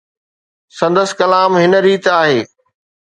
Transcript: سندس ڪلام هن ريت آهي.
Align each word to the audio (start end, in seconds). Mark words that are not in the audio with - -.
سندس 0.77 1.09
ڪلام 1.19 1.51
هن 1.61 1.73
ريت 1.85 2.05
آهي. 2.21 2.39